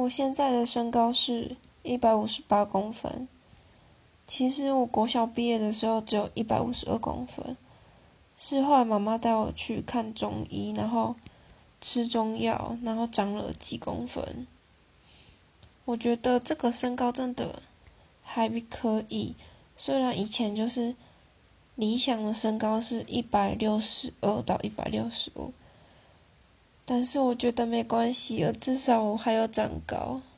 [0.00, 3.28] 我现在的身高是一百五十八公分。
[4.26, 7.54] 其实我国小毕业的时候只有一百五十二公分，
[8.34, 11.16] 是后来妈妈带我去看中医，然后
[11.82, 14.46] 吃中药，然后长了几公分。
[15.84, 17.60] 我觉得这个身高真的
[18.22, 19.34] 还可以，
[19.76, 20.96] 虽然以前就是
[21.74, 25.52] 理想的身高是一百六十二到一百六十五，
[26.92, 30.20] 但是我觉得没关系，至少我还有长高。